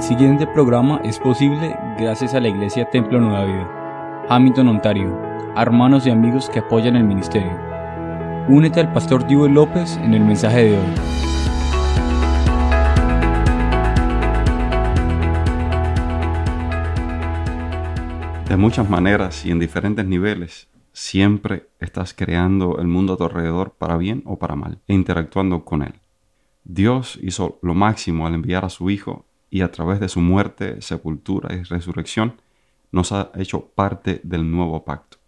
[0.00, 5.20] El siguiente programa es posible gracias a la Iglesia Templo Nueva Vida, Hamilton, Ontario,
[5.54, 7.52] hermanos y amigos que apoyan el ministerio.
[8.48, 10.94] Únete al pastor Divo López en el mensaje de hoy.
[18.48, 23.74] De muchas maneras y en diferentes niveles, siempre estás creando el mundo a tu alrededor
[23.76, 25.92] para bien o para mal e interactuando con él.
[26.64, 30.80] Dios hizo lo máximo al enviar a su Hijo y a través de su muerte,
[30.80, 32.40] sepultura y resurrección
[32.92, 35.18] nos ha hecho parte del nuevo pacto.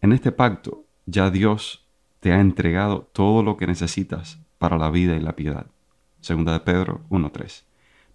[0.00, 1.86] En este pacto ya Dios
[2.20, 5.66] te ha entregado todo lo que necesitas para la vida y la piedad.
[6.20, 7.62] Segunda de Pedro 1.3.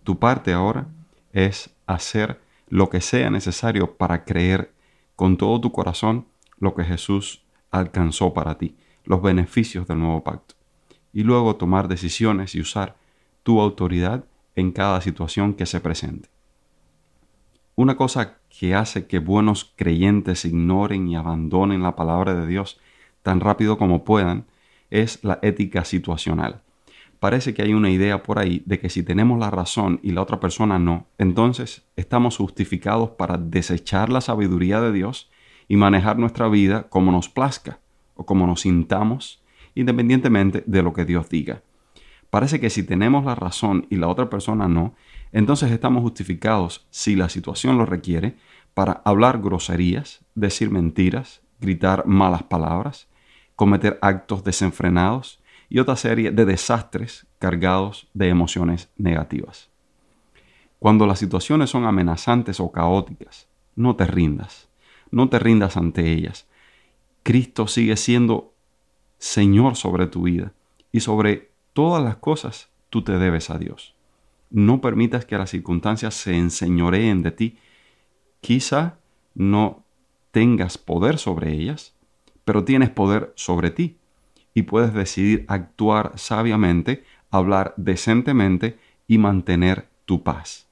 [0.03, 0.88] Tu parte ahora
[1.31, 4.73] es hacer lo que sea necesario para creer
[5.16, 6.25] con todo tu corazón
[6.58, 8.75] lo que Jesús alcanzó para ti,
[9.05, 10.55] los beneficios del nuevo pacto
[11.13, 12.95] y luego tomar decisiones y usar
[13.44, 14.23] tu autoridad
[14.62, 16.30] en cada situación que se presente.
[17.76, 22.80] Una cosa que hace que buenos creyentes ignoren y abandonen la palabra de Dios
[23.23, 24.45] tan rápido como puedan
[24.89, 26.62] es la ética situacional.
[27.20, 30.22] Parece que hay una idea por ahí de que si tenemos la razón y la
[30.22, 35.30] otra persona no, entonces estamos justificados para desechar la sabiduría de Dios
[35.67, 37.80] y manejar nuestra vida como nos plazca
[38.16, 39.42] o como nos sintamos
[39.76, 41.62] independientemente de lo que Dios diga.
[42.31, 44.95] Parece que si tenemos la razón y la otra persona no,
[45.33, 48.37] entonces estamos justificados, si la situación lo requiere,
[48.73, 53.09] para hablar groserías, decir mentiras, gritar malas palabras,
[53.57, 59.69] cometer actos desenfrenados y otra serie de desastres cargados de emociones negativas.
[60.79, 64.69] Cuando las situaciones son amenazantes o caóticas, no te rindas,
[65.11, 66.47] no te rindas ante ellas.
[67.23, 68.53] Cristo sigue siendo
[69.17, 70.53] Señor sobre tu vida
[70.93, 73.95] y sobre todas las cosas tú te debes a Dios.
[74.50, 77.58] No permitas que las circunstancias se enseñoreen de ti.
[78.42, 78.98] Quizá
[79.33, 79.83] no
[80.32, 81.93] tengas poder sobre ellas,
[82.43, 83.98] pero tienes poder sobre ti
[84.54, 88.77] y puedes decidir actuar sabiamente, hablar decentemente
[89.08, 90.67] y mantener tu paz.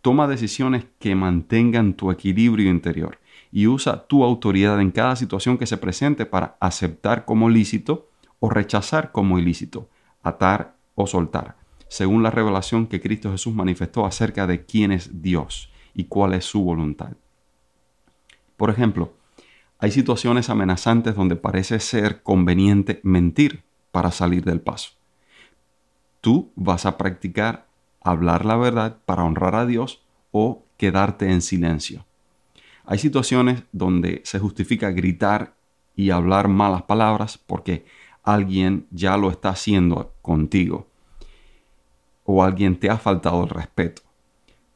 [0.00, 3.18] Toma decisiones que mantengan tu equilibrio interior
[3.52, 8.08] y usa tu autoridad en cada situación que se presente para aceptar como lícito
[8.40, 9.88] o rechazar como ilícito,
[10.22, 11.56] atar o soltar,
[11.88, 16.44] según la revelación que Cristo Jesús manifestó acerca de quién es Dios y cuál es
[16.44, 17.12] su voluntad.
[18.56, 19.14] Por ejemplo,
[19.78, 24.90] hay situaciones amenazantes donde parece ser conveniente mentir para salir del paso.
[26.20, 27.66] Tú vas a practicar
[28.00, 32.04] hablar la verdad para honrar a Dios o quedarte en silencio.
[32.84, 35.54] Hay situaciones donde se justifica gritar
[35.94, 37.84] y hablar malas palabras porque
[38.22, 40.86] alguien ya lo está haciendo contigo
[42.24, 44.02] o alguien te ha faltado el respeto.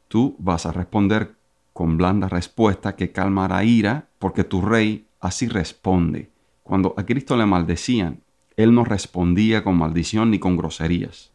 [0.07, 1.35] Tú vas a responder
[1.73, 6.29] con blanda respuesta que calmará ira porque tu rey así responde.
[6.63, 8.21] Cuando a Cristo le maldecían,
[8.57, 11.31] él no respondía con maldición ni con groserías.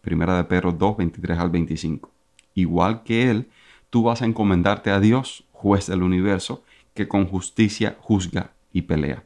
[0.00, 2.10] Primera de Pedro 2, 23 al 25.
[2.54, 3.48] Igual que él,
[3.90, 6.62] tú vas a encomendarte a Dios juez del universo,
[6.94, 9.24] que con justicia juzga y pelea.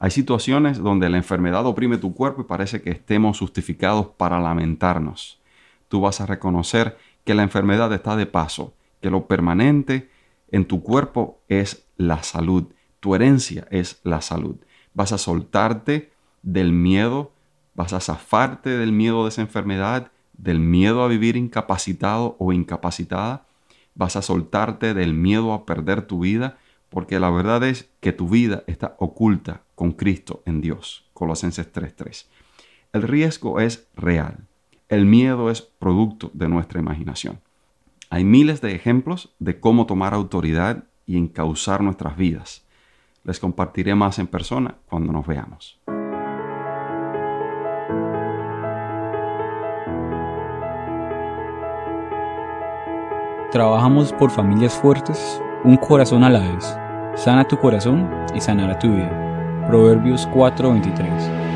[0.00, 5.40] Hay situaciones donde la enfermedad oprime tu cuerpo y parece que estemos justificados para lamentarnos.
[5.88, 10.10] Tú vas a reconocer que la enfermedad está de paso, que lo permanente
[10.50, 12.64] en tu cuerpo es la salud,
[12.98, 14.56] tu herencia es la salud.
[14.94, 16.10] Vas a soltarte
[16.42, 17.30] del miedo,
[17.76, 23.44] vas a zafarte del miedo de esa enfermedad, del miedo a vivir incapacitado o incapacitada
[23.94, 28.28] vas a soltarte del miedo a perder tu vida, porque la verdad es que tu
[28.28, 31.06] vida está oculta con Cristo en Dios.
[31.14, 32.28] Colosenses 3:3.
[32.92, 34.46] El riesgo es real.
[34.90, 37.40] El miedo es producto de nuestra imaginación.
[38.10, 42.62] Hay miles de ejemplos de cómo tomar autoridad y encauzar nuestras vidas.
[43.24, 45.80] Les compartiré más en persona cuando nos veamos.
[53.50, 56.78] Trabajamos por familias fuertes, un corazón a la vez.
[57.14, 59.29] Sana tu corazón y sanará tu vida.
[59.70, 61.49] Proverbios 4:23